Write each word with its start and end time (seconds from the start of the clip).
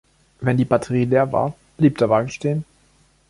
Wenn 0.39 0.57
die 0.57 0.65
Batterie 0.65 1.05
leer 1.05 1.31
war, 1.31 1.53
blieb 1.77 1.99
der 1.99 2.09
Wagen 2.09 2.29
stehen. 2.29 2.65